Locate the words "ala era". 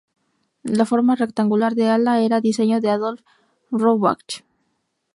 1.91-2.41